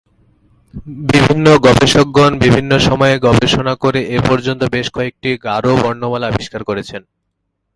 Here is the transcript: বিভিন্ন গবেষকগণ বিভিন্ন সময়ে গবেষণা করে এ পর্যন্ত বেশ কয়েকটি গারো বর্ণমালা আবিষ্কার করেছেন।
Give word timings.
বিভিন্ন 1.11 1.45
গবেষকগণ 1.57 2.31
বিভিন্ন 2.39 2.71
সময়ে 2.79 3.15
গবেষণা 3.19 3.73
করে 3.75 3.99
এ 4.07 4.19
পর্যন্ত 4.29 4.61
বেশ 4.71 4.87
কয়েকটি 4.89 5.29
গারো 5.43 5.71
বর্ণমালা 5.75 6.27
আবিষ্কার 6.27 6.61
করেছেন। 6.63 7.01